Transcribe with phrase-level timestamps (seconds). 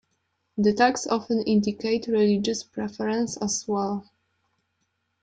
[0.57, 4.09] The tags often indicate religious preference as well.